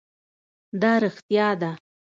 دا 0.81 0.93
رښتيا 1.03 1.47
ده؟ 1.61 1.71